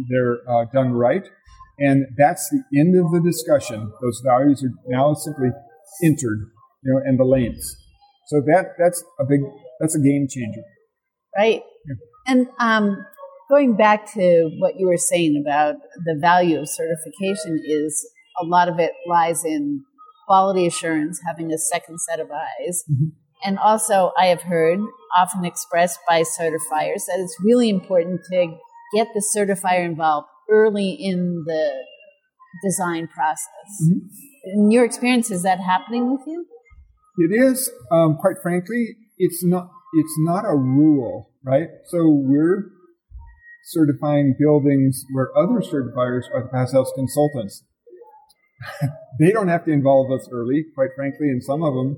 they're 0.10 0.40
uh, 0.52 0.66
done 0.74 0.92
right. 0.92 1.24
And 1.80 2.08
that's 2.18 2.50
the 2.50 2.62
end 2.78 3.00
of 3.00 3.10
the 3.14 3.22
discussion. 3.22 3.90
Those 4.02 4.22
values 4.26 4.66
are 4.66 4.74
now 4.88 5.14
simply 5.14 5.48
entered, 6.04 6.40
you 6.84 6.94
know, 6.94 7.00
and 7.06 7.18
the 7.18 7.24
lanes. 7.24 7.66
So 8.28 8.42
that, 8.48 8.76
that's 8.78 9.02
a 9.22 9.24
big, 9.24 9.40
that's 9.80 9.96
a 9.96 10.00
game 10.00 10.28
changer. 10.30 10.64
Right. 11.38 11.62
Yeah. 11.88 12.34
And, 12.34 12.48
um, 12.60 13.06
going 13.50 13.78
back 13.78 14.12
to 14.16 14.50
what 14.60 14.74
you 14.78 14.88
were 14.88 14.98
saying 14.98 15.42
about 15.42 15.76
the 16.04 16.18
value 16.20 16.60
of 16.60 16.68
certification 16.68 17.62
is 17.66 18.06
a 18.42 18.46
lot 18.46 18.68
of 18.68 18.78
it 18.78 18.92
lies 19.08 19.46
in 19.46 19.86
quality 20.28 20.68
assurance, 20.68 21.22
having 21.26 21.52
a 21.52 21.58
second 21.58 22.00
set 22.00 22.20
of 22.20 22.30
eyes. 22.32 22.84
Mm-hmm. 22.92 23.08
And 23.44 23.58
also, 23.60 24.12
I 24.20 24.28
have 24.28 24.42
heard 24.42 24.80
often 25.18 25.46
expressed 25.46 26.00
by 26.08 26.22
certifiers 26.22 27.06
that 27.06 27.20
it's 27.20 27.38
really 27.42 27.70
important 27.70 28.22
to 28.32 28.58
get 28.96 29.08
the 29.14 29.24
certifier 29.36 29.86
involved 29.86 30.28
early 30.50 30.90
in 30.92 31.44
the 31.46 31.72
design 32.64 33.08
process. 33.08 33.70
Mm-hmm. 33.84 34.60
In 34.60 34.72
your 34.72 34.86
experience, 34.86 35.32
is 35.32 35.44
that 35.44 35.60
happening 35.60 36.12
with 36.12 36.22
you? 36.26 36.46
It 37.18 37.34
is. 37.34 37.72
Um, 37.92 38.18
quite 38.20 38.38
frankly, 38.42 38.96
it's 39.18 39.44
not. 39.44 39.70
It's 39.94 40.16
not 40.20 40.44
a 40.46 40.56
rule, 40.56 41.32
right? 41.44 41.70
So 41.86 42.10
we're 42.10 42.66
certifying 43.68 44.36
buildings 44.38 45.06
where 45.14 45.30
other 45.36 45.62
certifiers 45.62 46.24
are 46.34 46.44
the 46.44 46.50
Passive 46.52 46.80
House 46.80 46.92
consultants. 46.94 47.64
they 49.20 49.32
don't 49.32 49.48
have 49.48 49.66
to 49.66 49.72
involve 49.72 50.12
us 50.12 50.28
early, 50.32 50.66
quite 50.76 50.90
frankly, 50.96 51.30
and 51.30 51.44
some 51.44 51.64
of 51.64 51.74
them 51.74 51.98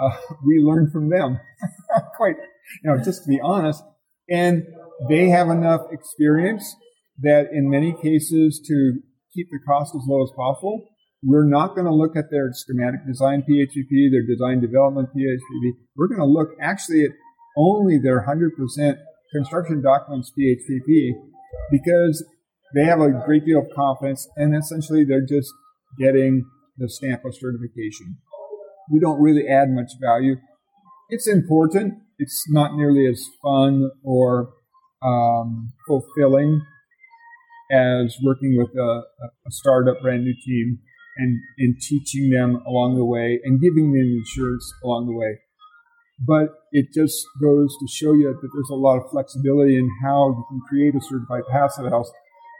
uh, 0.00 0.10
we 0.46 0.60
learn 0.62 0.90
from 0.90 1.10
them. 1.10 1.38
quite, 2.16 2.36
you 2.82 2.90
know, 2.90 3.02
just 3.02 3.24
to 3.24 3.28
be 3.28 3.40
honest, 3.42 3.82
and 4.28 4.64
they 5.08 5.28
have 5.28 5.48
enough 5.48 5.82
experience 5.90 6.76
that 7.20 7.46
in 7.52 7.68
many 7.70 7.92
cases 7.92 8.60
to 8.66 9.00
keep 9.34 9.48
the 9.50 9.58
cost 9.66 9.94
as 9.94 10.02
low 10.06 10.22
as 10.22 10.30
possible, 10.36 10.88
we're 11.22 11.48
not 11.48 11.74
going 11.74 11.86
to 11.86 11.94
look 11.94 12.16
at 12.16 12.30
their 12.30 12.50
schematic 12.52 13.00
design 13.06 13.42
PHP, 13.42 14.10
their 14.10 14.26
design 14.26 14.60
development 14.60 15.08
PHP. 15.08 15.72
We're 15.96 16.06
going 16.06 16.20
to 16.20 16.26
look 16.26 16.50
actually 16.60 17.04
at 17.04 17.10
only 17.56 17.98
their 17.98 18.24
100% 18.24 18.98
construction 19.32 19.82
documents 19.82 20.32
PHP 20.38 21.10
because 21.70 22.24
they 22.74 22.84
have 22.84 23.00
a 23.00 23.10
great 23.26 23.44
deal 23.44 23.60
of 23.60 23.66
confidence 23.74 24.28
and 24.36 24.54
essentially 24.54 25.04
they're 25.04 25.26
just 25.26 25.52
getting 25.98 26.44
the 26.76 26.88
stamp 26.88 27.24
of 27.24 27.34
certification. 27.34 28.18
We 28.90 29.00
don't 29.00 29.20
really 29.20 29.46
add 29.46 29.70
much 29.70 29.92
value. 30.00 30.36
It's 31.10 31.28
important. 31.28 31.94
It's 32.18 32.44
not 32.48 32.74
nearly 32.74 33.06
as 33.06 33.24
fun 33.42 33.90
or 34.02 34.50
um, 35.02 35.72
fulfilling 35.86 36.62
as 37.70 38.16
working 38.22 38.56
with 38.56 38.70
a, 38.78 39.02
a 39.22 39.50
startup 39.50 40.00
brand 40.00 40.24
new 40.24 40.34
team 40.44 40.78
and, 41.18 41.38
and 41.58 41.76
teaching 41.80 42.30
them 42.30 42.62
along 42.66 42.96
the 42.96 43.04
way 43.04 43.40
and 43.44 43.60
giving 43.60 43.92
them 43.92 44.24
insurance 44.24 44.72
along 44.84 45.06
the 45.06 45.16
way. 45.16 45.38
But 46.20 46.48
it 46.72 46.86
just 46.92 47.26
goes 47.40 47.76
to 47.78 47.86
show 47.88 48.12
you 48.12 48.28
that 48.28 48.50
there's 48.52 48.70
a 48.70 48.74
lot 48.74 48.98
of 48.98 49.10
flexibility 49.10 49.78
in 49.78 49.88
how 50.02 50.30
you 50.30 50.44
can 50.48 50.60
create 50.68 50.94
a 50.94 51.00
certified 51.00 51.42
passive 51.50 51.90
house. 51.90 52.10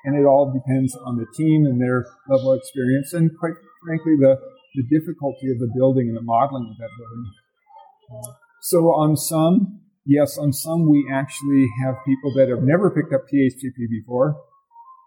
And 0.05 0.17
it 0.17 0.25
all 0.25 0.53
depends 0.53 0.95
on 0.95 1.17
the 1.17 1.27
team 1.37 1.67
and 1.67 1.81
their 1.81 2.07
level 2.29 2.53
of 2.53 2.59
experience 2.59 3.13
and 3.13 3.31
quite 3.39 3.55
frankly, 3.85 4.15
the, 4.19 4.37
the 4.75 4.85
difficulty 4.91 5.51
of 5.51 5.59
the 5.59 5.71
building 5.75 6.09
and 6.09 6.17
the 6.17 6.23
modeling 6.23 6.69
of 6.71 6.77
that 6.79 6.91
building. 6.99 7.33
So 8.63 8.79
on 8.89 9.17
some, 9.17 9.81
yes, 10.05 10.39
on 10.39 10.53
some 10.53 10.89
we 10.89 11.09
actually 11.13 11.69
have 11.83 11.95
people 12.07 12.33
that 12.37 12.49
have 12.49 12.63
never 12.63 12.91
picked 12.91 13.13
up 13.13 13.23
PHP 13.33 13.73
before 13.91 14.37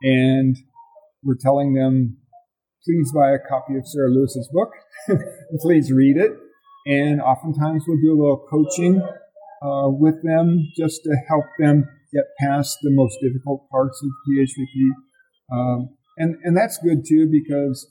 and 0.01 0.57
we're 1.23 1.37
telling 1.39 1.73
them, 1.73 2.17
please 2.83 3.11
buy 3.13 3.31
a 3.31 3.39
copy 3.39 3.75
of 3.77 3.87
Sarah 3.87 4.09
Lewis's 4.09 4.49
book. 4.51 4.71
please 5.59 5.91
read 5.91 6.17
it. 6.17 6.31
And 6.87 7.21
oftentimes 7.21 7.83
we'll 7.87 8.01
do 8.01 8.13
a 8.13 8.19
little 8.19 8.47
coaching 8.49 9.01
uh, 9.61 9.89
with 9.89 10.23
them 10.23 10.71
just 10.75 11.03
to 11.03 11.15
help 11.27 11.45
them 11.59 11.87
get 12.13 12.23
past 12.39 12.77
the 12.81 12.91
most 12.91 13.17
difficult 13.21 13.69
parts 13.69 14.01
of 14.03 14.09
PHP. 14.27 14.89
Um, 15.51 15.89
and, 16.17 16.35
and 16.43 16.55
that's 16.55 16.77
good 16.77 17.03
too 17.07 17.27
because 17.31 17.87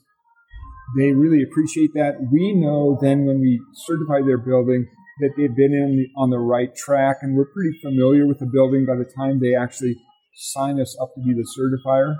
they 0.97 1.11
really 1.11 1.43
appreciate 1.43 1.93
that. 1.95 2.15
We 2.31 2.53
know 2.53 2.97
then 3.01 3.25
when 3.25 3.39
we 3.39 3.61
certify 3.85 4.21
their 4.25 4.37
building 4.37 4.87
that 5.21 5.31
they've 5.37 5.55
been 5.55 5.73
in 5.73 5.97
the, 5.97 6.21
on 6.21 6.29
the 6.29 6.39
right 6.39 6.75
track 6.75 7.17
and 7.21 7.35
we're 7.35 7.51
pretty 7.53 7.77
familiar 7.81 8.27
with 8.27 8.39
the 8.39 8.49
building 8.51 8.85
by 8.85 8.95
the 8.95 9.09
time 9.17 9.39
they 9.39 9.55
actually 9.55 9.95
sign 10.35 10.79
us 10.79 10.97
up 11.01 11.13
to 11.15 11.21
be 11.21 11.33
the 11.33 11.47
certifier. 11.57 12.15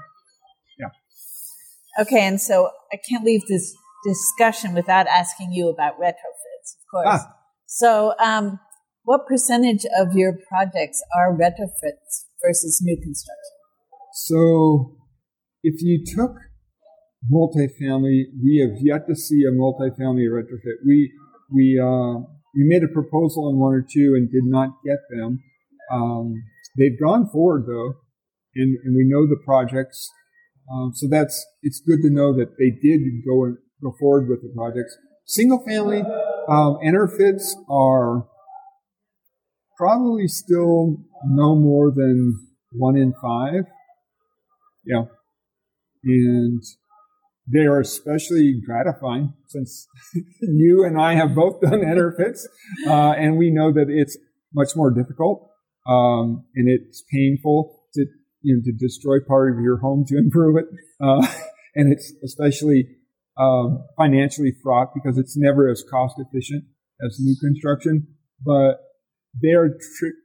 Yeah. 0.80 2.04
Okay, 2.04 2.26
and 2.28 2.40
so 2.40 2.70
I 2.92 2.98
can't 2.98 3.24
leave 3.24 3.42
this 3.48 3.76
discussion 4.06 4.74
without 4.74 5.08
asking 5.08 5.52
you 5.52 5.70
about 5.70 6.00
retrofits, 6.00 6.76
of 6.76 6.90
course. 6.90 7.08
Ah. 7.08 7.36
So, 7.66 8.14
um, 8.20 8.60
what 9.04 9.28
percentage 9.28 9.86
of 10.00 10.14
your 10.14 10.38
projects 10.48 11.02
are 11.16 11.36
retrofits 11.36 12.26
versus 12.44 12.80
new 12.82 12.96
construction? 12.96 13.58
So, 14.14 14.98
if 15.64 15.82
you 15.82 16.04
took 16.06 16.36
multifamily, 17.32 18.24
we 18.44 18.60
have 18.62 18.78
yet 18.82 19.08
to 19.08 19.16
see 19.16 19.44
a 19.44 19.52
multifamily 19.52 20.28
retrofit. 20.30 20.86
We 20.86 21.12
we 21.54 21.80
uh, 21.80 22.24
we 22.56 22.64
made 22.64 22.84
a 22.84 22.88
proposal 22.88 23.48
on 23.48 23.60
one 23.60 23.74
or 23.74 23.82
two 23.82 24.14
and 24.16 24.30
did 24.30 24.44
not 24.46 24.70
get 24.86 25.00
them. 25.10 25.40
Um, 25.92 26.34
they've 26.78 27.00
gone 27.00 27.30
forward 27.30 27.66
though, 27.68 27.94
and, 28.56 28.78
and 28.84 28.96
we 28.96 29.06
know 29.06 29.28
the 29.28 29.40
projects. 29.46 30.10
Um, 30.72 30.92
so 30.94 31.08
that's 31.10 31.46
it's 31.62 31.82
good 31.86 32.02
to 32.04 32.10
know 32.10 32.34
that 32.34 32.58
they 32.58 32.70
did 32.70 33.02
go 33.28 33.46
and 33.46 33.58
go 33.82 33.94
forward 34.00 34.30
with 34.30 34.42
the 34.42 34.54
projects. 34.56 34.96
Single 35.26 35.64
family 35.66 36.02
um, 36.50 36.78
EnerPhits 36.84 37.54
are 37.70 38.28
probably 39.82 40.28
still 40.28 40.98
no 41.26 41.56
more 41.56 41.90
than 41.90 42.48
one 42.74 42.96
in 42.96 43.14
five. 43.20 43.64
Yeah, 44.86 45.06
and 46.04 46.62
they 47.52 47.66
are 47.66 47.80
especially 47.80 48.62
gratifying 48.64 49.34
since 49.48 49.88
you 50.42 50.86
and 50.86 51.02
I 51.02 51.16
have 51.16 51.34
both 51.34 51.62
done 51.62 51.82
EnerPhits, 51.82 52.42
uh, 52.86 53.14
and 53.18 53.38
we 53.38 53.50
know 53.50 53.72
that 53.74 53.88
it's 53.90 54.16
much 54.54 54.76
more 54.76 54.92
difficult 54.92 55.50
um, 55.88 56.46
and 56.56 56.70
it's 56.70 57.04
painful 57.12 57.82
to 57.96 58.06
you 58.44 58.58
know 58.58 58.62
to 58.64 58.72
destroy 58.78 59.18
part 59.28 59.52
of 59.52 59.64
your 59.64 59.78
home 59.78 60.06
to 60.10 60.18
improve 60.18 60.58
it, 60.58 60.66
uh, 61.04 61.26
and 61.76 61.92
it's 61.92 62.14
especially 62.24 62.86
um, 63.40 63.84
financially 63.98 64.54
fraught 64.62 64.90
because 64.94 65.18
it's 65.18 65.36
never 65.36 65.68
as 65.68 65.84
cost 65.90 66.18
efficient 66.20 66.66
as 67.04 67.18
new 67.20 67.36
construction. 67.42 68.08
But 68.46 68.78
they're 69.40 69.70
tri- 69.70 70.20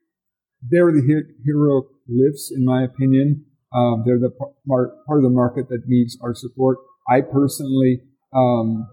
they're 0.68 0.92
the 0.92 1.24
hero 1.44 1.82
lifts, 2.08 2.52
in 2.54 2.64
my 2.64 2.82
opinion. 2.82 3.44
Um, 3.74 4.04
they're 4.06 4.18
the 4.18 4.30
part 4.30 4.90
of 5.08 5.22
the 5.22 5.30
market 5.30 5.68
that 5.68 5.82
needs 5.86 6.16
our 6.22 6.34
support. 6.34 6.78
I 7.08 7.20
personally, 7.20 8.00
um, 8.34 8.88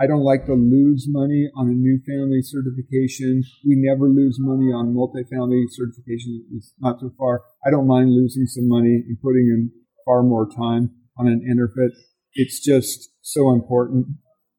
I 0.00 0.06
don't 0.06 0.24
like 0.24 0.46
to 0.46 0.54
lose 0.54 1.06
money 1.08 1.50
on 1.56 1.68
a 1.68 1.72
new 1.72 2.00
family 2.06 2.40
certification. 2.40 3.42
We 3.66 3.76
never 3.76 4.08
lose 4.08 4.38
money 4.38 4.72
on 4.72 4.94
multifamily 4.94 5.64
certification, 5.70 6.44
at 6.46 6.54
least 6.54 6.74
not 6.78 7.00
so 7.00 7.12
far. 7.18 7.42
I 7.66 7.70
don't 7.70 7.86
mind 7.86 8.10
losing 8.10 8.46
some 8.46 8.68
money 8.68 9.04
and 9.06 9.20
putting 9.20 9.48
in 9.52 9.70
far 10.06 10.22
more 10.22 10.48
time 10.48 10.90
on 11.18 11.26
an 11.26 11.44
EnerPhit. 11.44 11.90
It's 12.34 12.64
just 12.64 13.10
so 13.20 13.52
important 13.52 14.06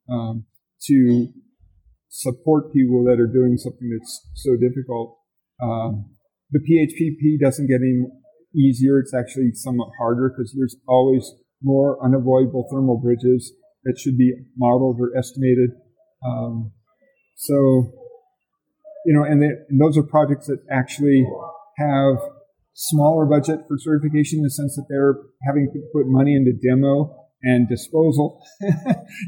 um, 0.09 0.45
to 0.83 1.27
support 2.11 2.73
people 2.73 3.05
that 3.05 3.19
are 3.21 3.31
doing 3.31 3.55
something 3.55 3.89
that's 3.89 4.27
so 4.35 4.57
difficult. 4.59 5.17
Um, 5.63 6.11
the 6.51 6.59
PHP 6.59 7.39
doesn't 7.41 7.67
get 7.67 7.79
any 7.79 8.03
easier. 8.53 8.99
It's 8.99 9.13
actually 9.13 9.51
somewhat 9.53 9.89
harder 9.97 10.29
because 10.29 10.53
there's 10.55 10.75
always 10.87 11.31
more 11.63 12.03
unavoidable 12.03 12.67
thermal 12.69 12.97
bridges 12.97 13.53
that 13.85 13.97
should 13.97 14.17
be 14.17 14.33
modeled 14.57 14.97
or 14.99 15.17
estimated. 15.17 15.71
Um, 16.25 16.73
so, 17.37 17.55
you 19.05 19.13
know, 19.15 19.23
and, 19.23 19.41
they, 19.41 19.49
and 19.69 19.79
those 19.79 19.97
are 19.97 20.03
projects 20.03 20.47
that 20.47 20.59
actually 20.69 21.25
have 21.77 22.17
smaller 22.73 23.25
budget 23.25 23.59
for 23.69 23.77
certification 23.79 24.39
in 24.39 24.43
the 24.43 24.51
sense 24.51 24.75
that 24.75 24.85
they're 24.89 25.15
having 25.47 25.71
to 25.71 25.79
put 25.93 26.07
money 26.07 26.35
into 26.35 26.51
demo 26.51 27.20
and 27.43 27.67
disposal, 27.67 28.41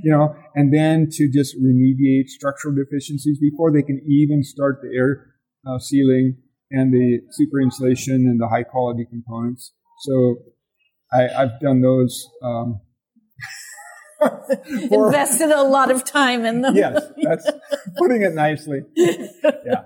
you 0.04 0.12
know, 0.12 0.36
and 0.56 0.74
then 0.74 1.08
to 1.12 1.30
just 1.32 1.56
remediate 1.58 2.28
structural 2.28 2.76
deficiencies 2.76 3.40
before 3.40 3.72
they 3.72 3.82
can 3.82 4.02
even 4.08 4.44
start 4.44 4.80
the 4.82 4.96
air 4.96 5.34
uh, 5.68 5.80
sealing 5.80 6.38
and 6.72 6.94
the 6.94 7.20
super 7.32 7.62
insulation 7.62 8.16
and 8.16 8.40
the 8.40 8.48
high 8.48 8.64
quality 8.64 9.06
components. 9.10 9.74
So 10.02 10.38
I, 11.12 11.28
have 11.42 11.60
done 11.60 11.82
those. 11.82 12.28
Um, 12.44 12.82
for, 14.90 15.08
Invested 15.08 15.52
a 15.52 15.64
lot 15.64 15.92
of 15.92 16.04
time 16.04 16.46
in 16.46 16.62
them. 16.62 16.76
yes, 16.76 17.04
that's 17.22 17.50
putting 17.98 18.22
it 18.22 18.34
nicely. 18.34 18.82
Yeah. 18.96 19.84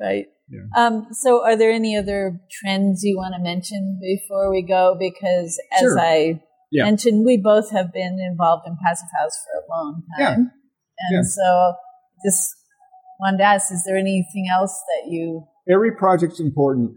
Right. 0.00 0.26
Yeah. 0.48 0.60
Um, 0.76 1.06
so, 1.12 1.44
are 1.44 1.56
there 1.56 1.70
any 1.70 1.96
other 1.96 2.40
trends 2.50 3.02
you 3.04 3.16
want 3.16 3.34
to 3.34 3.42
mention 3.42 4.00
before 4.02 4.50
we 4.50 4.62
go? 4.62 4.96
Because 4.98 5.60
as 5.76 5.80
sure. 5.80 5.98
I 5.98 6.40
yeah. 6.70 6.84
mentioned, 6.84 7.24
we 7.24 7.36
both 7.36 7.70
have 7.72 7.92
been 7.92 8.18
involved 8.20 8.66
in 8.66 8.76
Passive 8.84 9.08
House 9.18 9.38
for 9.44 9.60
a 9.60 9.70
long 9.70 10.02
time. 10.18 10.20
Yeah. 10.20 10.34
And 10.34 11.12
yeah. 11.12 11.22
so, 11.22 11.74
just 12.24 12.54
wanted 13.18 13.38
to 13.38 13.44
ask, 13.44 13.72
is 13.72 13.84
there 13.84 13.96
anything 13.96 14.48
else 14.50 14.72
that 14.72 15.10
you. 15.10 15.44
Every 15.70 15.92
project's 15.92 16.40
important. 16.40 16.92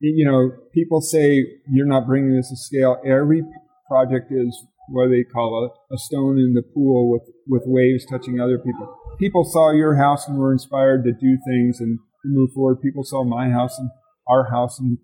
You 0.00 0.26
know, 0.30 0.50
people 0.74 1.00
say 1.00 1.44
you're 1.70 1.86
not 1.86 2.06
bringing 2.06 2.36
this 2.36 2.50
to 2.50 2.56
scale. 2.56 3.00
Every 3.06 3.42
project 3.88 4.30
is 4.30 4.64
what 4.88 5.08
they 5.08 5.24
call 5.24 5.64
a, 5.64 5.94
a 5.94 5.98
stone 5.98 6.38
in 6.38 6.52
the 6.52 6.62
pool 6.62 7.10
with, 7.10 7.22
with 7.46 7.62
waves 7.66 8.04
touching 8.04 8.38
other 8.40 8.58
people. 8.58 8.94
People 9.18 9.44
saw 9.44 9.72
your 9.72 9.96
house 9.96 10.28
and 10.28 10.36
were 10.36 10.52
inspired 10.52 11.04
to 11.04 11.12
do 11.12 11.38
things 11.46 11.80
and 11.80 11.98
to 12.22 12.28
move 12.28 12.50
forward. 12.52 12.82
People 12.82 13.04
saw 13.04 13.24
my 13.24 13.50
house 13.50 13.78
and 13.78 13.88
our 14.28 14.50
house 14.50 14.78
and 14.78 14.98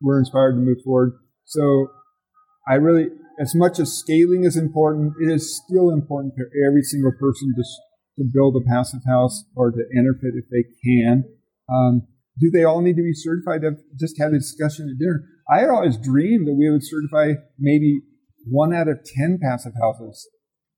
were 0.00 0.18
inspired 0.18 0.52
to 0.52 0.58
move 0.58 0.78
forward. 0.84 1.12
So 1.44 1.88
I 2.66 2.74
really, 2.74 3.08
as 3.38 3.54
much 3.54 3.78
as 3.78 3.92
scaling 3.98 4.44
is 4.44 4.56
important, 4.56 5.14
it 5.20 5.30
is 5.30 5.56
still 5.56 5.90
important 5.90 6.34
for 6.36 6.50
every 6.66 6.82
single 6.82 7.12
person 7.18 7.54
to, 7.56 7.62
to 8.18 8.30
build 8.32 8.56
a 8.56 8.68
passive 8.68 9.00
house 9.06 9.44
or 9.56 9.70
to 9.70 9.82
enter 9.96 10.16
it 10.22 10.34
if 10.34 10.44
they 10.50 10.64
can. 10.84 11.24
Um, 11.72 12.02
do 12.38 12.50
they 12.50 12.64
all 12.64 12.80
need 12.80 12.96
to 12.96 13.02
be 13.02 13.14
certified? 13.14 13.64
I've 13.64 13.80
just 13.98 14.18
had 14.18 14.32
a 14.32 14.38
discussion 14.38 14.88
at 14.88 14.98
dinner. 14.98 15.24
I 15.50 15.60
had 15.60 15.70
always 15.70 15.96
dreamed 15.96 16.46
that 16.48 16.54
we 16.54 16.70
would 16.70 16.84
certify 16.84 17.40
maybe 17.58 18.00
one 18.46 18.74
out 18.74 18.88
of 18.88 19.04
10 19.04 19.38
passive 19.42 19.72
houses. 19.80 20.28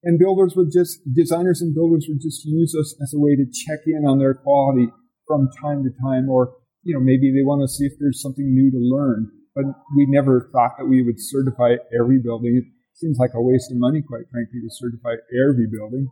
And 0.03 0.19
builders 0.19 0.53
would 0.55 0.69
just, 0.71 0.99
designers 1.13 1.61
and 1.61 1.73
builders 1.73 2.05
would 2.07 2.21
just 2.21 2.45
use 2.45 2.75
us 2.79 2.95
as 3.01 3.13
a 3.13 3.19
way 3.19 3.35
to 3.35 3.45
check 3.45 3.79
in 3.87 4.05
on 4.05 4.19
their 4.19 4.35
quality 4.35 4.87
from 5.27 5.49
time 5.59 5.83
to 5.83 5.89
time, 6.05 6.29
or, 6.29 6.53
you 6.83 6.93
know, 6.93 6.99
maybe 7.01 7.31
they 7.31 7.43
want 7.43 7.63
to 7.63 7.67
see 7.67 7.85
if 7.85 7.93
there's 7.99 8.21
something 8.21 8.53
new 8.53 8.69
to 8.69 8.77
learn. 8.77 9.31
But 9.55 9.65
we 9.95 10.05
never 10.09 10.49
thought 10.51 10.77
that 10.77 10.85
we 10.85 11.01
would 11.01 11.15
certify 11.17 11.75
every 11.97 12.19
building. 12.19 12.57
It 12.57 12.65
seems 12.93 13.17
like 13.17 13.31
a 13.33 13.41
waste 13.41 13.71
of 13.71 13.77
money, 13.77 14.01
quite 14.01 14.27
frankly, 14.29 14.59
to 14.61 14.69
certify 14.69 15.15
every 15.31 15.67
building. 15.67 16.09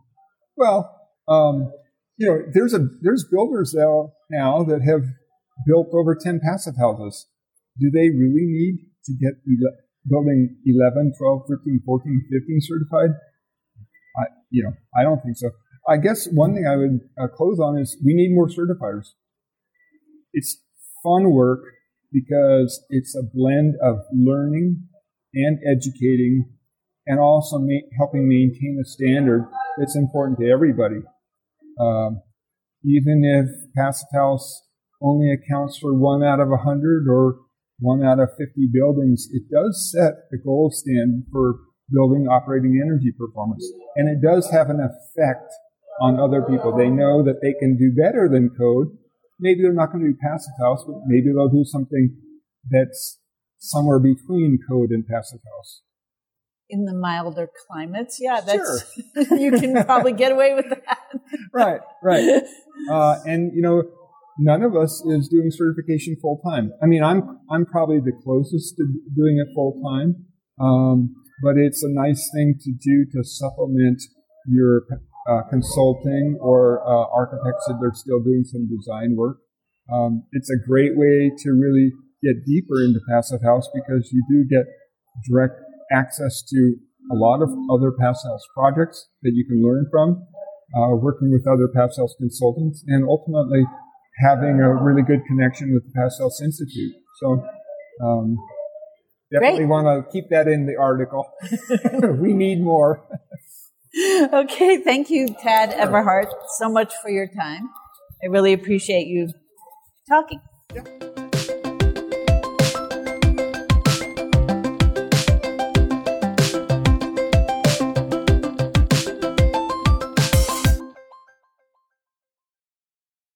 Well, 0.56 0.90
um, 1.28 1.72
you 2.16 2.28
know, 2.28 2.38
there's 2.52 2.72
a, 2.72 2.88
there's 3.02 3.24
builders 3.30 3.74
now, 3.74 4.12
now 4.30 4.64
that 4.64 4.80
have 4.82 5.04
built 5.66 5.88
over 5.92 6.14
10 6.14 6.40
passive 6.42 6.74
houses. 6.78 7.26
Do 7.78 7.90
they 7.90 8.08
really 8.08 8.46
need 8.46 8.78
to 9.06 9.12
get 9.12 9.34
building 10.08 10.56
11, 10.64 11.12
12, 11.18 11.42
13, 11.48 11.82
14, 11.84 12.24
15 12.32 12.58
certified? 12.62 13.10
I, 14.16 14.24
you 14.50 14.62
know, 14.62 14.72
I 14.96 15.02
don't 15.02 15.20
think 15.22 15.36
so. 15.36 15.50
I 15.88 15.98
guess 15.98 16.28
one 16.32 16.54
thing 16.54 16.66
I 16.66 16.76
would 16.76 17.00
uh, 17.18 17.28
close 17.28 17.58
on 17.58 17.78
is 17.78 17.96
we 18.04 18.14
need 18.14 18.32
more 18.32 18.48
certifiers. 18.48 19.12
It's 20.32 20.62
fun 21.02 21.30
work 21.30 21.60
because 22.14 22.84
it's 22.88 23.16
a 23.16 23.26
blend 23.34 23.74
of 23.82 23.98
learning 24.12 24.84
and 25.34 25.58
educating 25.66 26.48
and 27.06 27.18
also 27.18 27.58
ma- 27.58 27.88
helping 27.98 28.28
maintain 28.28 28.78
a 28.80 28.88
standard 28.88 29.46
that's 29.76 29.96
important 29.96 30.38
to 30.38 30.48
everybody. 30.48 31.02
Um, 31.78 32.22
even 32.84 33.22
if 33.24 33.74
Passive 33.74 34.08
House 34.14 34.62
only 35.02 35.32
accounts 35.32 35.76
for 35.78 35.92
one 35.92 36.22
out 36.22 36.38
of 36.38 36.50
a 36.52 36.62
hundred 36.62 37.06
or 37.10 37.36
one 37.80 38.04
out 38.04 38.20
of 38.20 38.30
50 38.38 38.68
buildings, 38.72 39.28
it 39.32 39.42
does 39.52 39.90
set 39.92 40.30
the 40.30 40.38
gold 40.38 40.72
standard 40.72 41.24
for 41.32 41.56
building 41.90 42.26
operating 42.30 42.80
energy 42.82 43.12
performance. 43.18 43.68
And 43.96 44.08
it 44.08 44.24
does 44.24 44.50
have 44.50 44.70
an 44.70 44.80
effect 44.80 45.52
on 46.00 46.18
other 46.18 46.42
people. 46.42 46.76
They 46.76 46.88
know 46.88 47.22
that 47.24 47.40
they 47.42 47.54
can 47.58 47.76
do 47.76 47.92
better 47.94 48.28
than 48.30 48.54
code. 48.56 48.96
Maybe 49.40 49.62
they're 49.62 49.72
not 49.72 49.92
going 49.92 50.04
to 50.04 50.12
be 50.12 50.18
passive 50.18 50.54
house, 50.60 50.84
but 50.86 51.02
maybe 51.06 51.32
they'll 51.34 51.48
do 51.48 51.64
something 51.64 52.16
that's 52.70 53.18
somewhere 53.58 53.98
between 53.98 54.58
code 54.68 54.90
and 54.90 55.06
passive 55.06 55.40
house. 55.56 55.82
In 56.70 56.84
the 56.84 56.94
milder 56.94 57.50
climates, 57.66 58.18
yeah, 58.20 58.40
that's 58.40 58.86
sure. 59.14 59.38
you 59.38 59.52
can 59.52 59.84
probably 59.84 60.12
get 60.12 60.32
away 60.32 60.54
with 60.54 60.70
that. 60.70 60.98
right, 61.52 61.80
right. 62.02 62.42
Uh, 62.90 63.16
and 63.26 63.52
you 63.54 63.60
know, 63.60 63.82
none 64.38 64.62
of 64.62 64.74
us 64.74 65.02
is 65.06 65.28
doing 65.28 65.50
certification 65.50 66.16
full 66.20 66.40
time. 66.44 66.72
I 66.82 66.86
mean, 66.86 67.02
I'm 67.04 67.40
I'm 67.50 67.66
probably 67.66 68.00
the 68.00 68.12
closest 68.24 68.76
to 68.76 68.86
doing 69.14 69.38
it 69.38 69.52
full 69.54 69.80
time, 69.84 70.24
um, 70.60 71.14
but 71.42 71.56
it's 71.56 71.82
a 71.82 71.88
nice 71.90 72.30
thing 72.34 72.54
to 72.60 72.72
do 72.72 73.04
to 73.12 73.24
supplement 73.24 74.02
your 74.46 74.82
uh, 75.28 75.42
consulting 75.48 76.38
or 76.40 76.80
uh, 76.86 77.06
architects 77.12 77.64
that 77.66 77.78
are 77.82 77.92
still 77.94 78.20
doing 78.20 78.44
some 78.44 78.68
design 78.68 79.16
work. 79.16 79.38
Um, 79.92 80.24
it's 80.32 80.50
a 80.50 80.56
great 80.68 80.96
way 80.96 81.30
to 81.30 81.48
really 81.52 81.92
get 82.22 82.44
deeper 82.46 82.80
into 82.84 83.00
Passive 83.08 83.40
House 83.44 83.68
because 83.74 84.10
you 84.12 84.24
do 84.28 84.44
get 84.48 84.64
direct 85.28 85.60
access 85.92 86.42
to 86.48 86.76
a 87.12 87.16
lot 87.16 87.42
of 87.42 87.50
other 87.70 87.92
Passive 87.92 88.30
House 88.30 88.44
projects 88.56 89.08
that 89.22 89.32
you 89.34 89.44
can 89.44 89.62
learn 89.62 89.86
from, 89.90 90.26
uh, 90.76 90.96
working 90.96 91.30
with 91.30 91.46
other 91.46 91.68
Passive 91.68 92.04
House 92.04 92.14
consultants, 92.18 92.82
and 92.86 93.04
ultimately 93.04 93.64
having 94.24 94.60
a 94.60 94.74
really 94.82 95.02
good 95.02 95.20
connection 95.26 95.72
with 95.74 95.84
the 95.84 95.92
Passive 95.94 96.24
House 96.24 96.40
Institute. 96.40 96.94
So, 97.20 97.44
um, 98.02 98.36
definitely 99.30 99.66
want 99.66 99.86
to 99.86 100.10
keep 100.10 100.30
that 100.30 100.48
in 100.48 100.66
the 100.66 100.76
article. 100.76 101.26
we 102.20 102.32
need 102.32 102.62
more. 102.62 103.04
okay. 104.32 104.78
Thank 104.78 105.10
you, 105.10 105.28
Tad 105.28 105.70
Everhart, 105.70 106.26
so 106.58 106.68
much 106.68 106.92
for 107.02 107.10
your 107.10 107.28
time. 107.28 107.70
I 108.22 108.26
really 108.26 108.52
appreciate 108.52 109.06
you 109.06 109.28
talking. 110.08 110.40
Yeah. 110.74 111.13